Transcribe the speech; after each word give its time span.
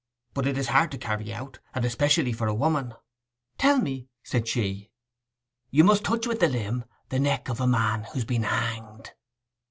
But 0.33 0.47
it 0.47 0.57
is 0.57 0.69
hard 0.69 0.89
to 0.93 0.97
carry 0.97 1.31
out, 1.31 1.59
and 1.75 1.85
especially 1.85 2.33
for 2.33 2.47
a 2.47 2.55
woman.' 2.55 2.95
'Tell 3.59 3.77
me!' 3.81 4.07
said 4.23 4.47
she. 4.47 4.89
'You 5.69 5.83
must 5.83 6.03
touch 6.03 6.25
with 6.25 6.39
the 6.39 6.49
limb 6.49 6.85
the 7.09 7.19
neck 7.19 7.49
of 7.49 7.61
a 7.61 7.67
man 7.67 8.05
who's 8.05 8.25
been 8.25 8.41
hanged. 8.41 9.11